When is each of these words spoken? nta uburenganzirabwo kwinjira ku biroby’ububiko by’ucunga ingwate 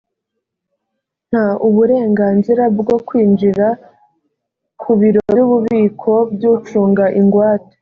nta 1.29 1.45
uburenganzirabwo 1.67 2.93
kwinjira 3.07 3.67
ku 4.81 4.91
biroby’ububiko 4.99 6.11
by’ucunga 6.33 7.05
ingwate 7.19 7.73